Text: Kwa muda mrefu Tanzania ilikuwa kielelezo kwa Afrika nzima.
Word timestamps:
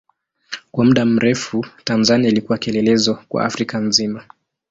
Kwa 0.71 0.85
muda 0.85 1.05
mrefu 1.05 1.65
Tanzania 1.83 2.29
ilikuwa 2.29 2.57
kielelezo 2.57 3.19
kwa 3.29 3.45
Afrika 3.45 3.77
nzima. 3.79 4.23